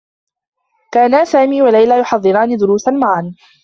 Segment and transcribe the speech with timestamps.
[0.93, 3.35] كانا سامي و ليلى يحضران دروسا معا.